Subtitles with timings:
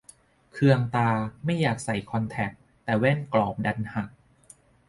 [0.53, 1.09] เคืองตา
[1.43, 2.51] ไม่อยากใส่คอนแทค
[2.83, 4.09] แต่แว่นกรอบดันหัก